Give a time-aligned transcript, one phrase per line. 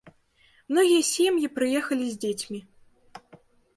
[0.69, 2.59] Многія сем'і прыехалі з дзецьмі.